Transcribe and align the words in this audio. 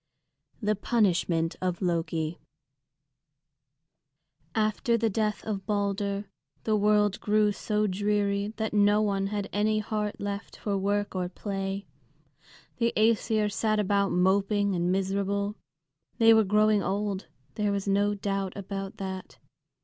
THE 0.63 0.75
PUNISHMENT 0.75 1.57
OF 1.61 1.79
LOKI 1.79 2.39
After 4.55 4.97
the 4.97 5.11
death 5.11 5.45
of 5.45 5.67
Balder 5.67 6.25
the 6.63 6.75
world 6.75 7.19
grew 7.21 7.51
so 7.51 7.85
dreary 7.85 8.47
that 8.57 8.73
no 8.73 8.99
one 9.03 9.27
had 9.27 9.47
any 9.53 9.77
heart 9.77 10.19
left 10.19 10.57
for 10.57 10.75
work 10.75 11.13
or 11.13 11.29
play. 11.29 11.85
The 12.77 12.91
Æsir 12.97 13.51
sat 13.51 13.79
about 13.79 14.09
moping 14.11 14.73
and 14.73 14.91
miserable. 14.91 15.55
They 16.17 16.33
were 16.33 16.45
growing 16.45 16.81
old, 16.81 17.27
there 17.53 17.71
was 17.71 17.87
no 17.87 18.15
doubt 18.15 18.57
about 18.57 18.97
that. 18.97 19.37